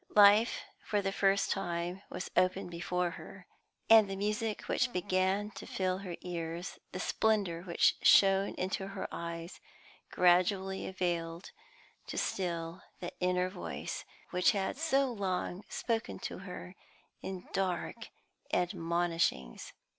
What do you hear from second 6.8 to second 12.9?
the splendour which shone into her eyes, gradually availed to still